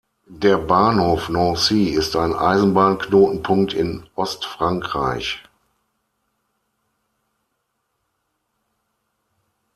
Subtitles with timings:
[0.33, 5.43] Der Bahnhof Nancy ist ein Eisenbahnknotenpunkt in Ostfrankreich.